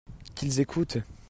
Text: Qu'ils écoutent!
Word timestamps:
Qu'ils 0.33 0.59
écoutent! 0.61 0.97